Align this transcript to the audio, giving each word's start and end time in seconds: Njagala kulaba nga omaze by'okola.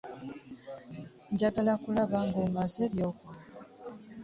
Njagala 1.31 1.73
kulaba 1.83 2.17
nga 2.27 2.39
omaze 2.47 2.83
by'okola. 2.93 3.43